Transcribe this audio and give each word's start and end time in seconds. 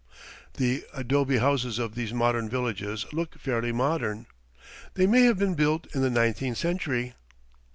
The 0.55 0.83
adobe 0.95 1.37
houses 1.37 1.77
of 1.77 1.93
these 1.93 2.11
modern 2.11 2.49
villages 2.49 3.05
look 3.13 3.37
fairly 3.39 3.71
modern. 3.71 4.25
They 4.95 5.05
may 5.05 5.25
have 5.25 5.37
been 5.37 5.53
built 5.53 5.85
in 5.93 6.01
the 6.01 6.09
nineteenth 6.09 6.57
century. 6.57 7.13